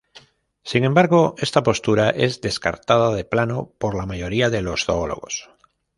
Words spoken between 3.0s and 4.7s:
de plano por la mayoría de